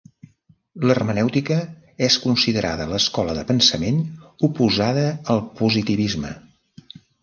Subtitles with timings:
[0.91, 1.57] L'hermenèutica
[2.09, 4.03] és considerada l'escola de pensament
[4.51, 6.39] oposada al positivisme.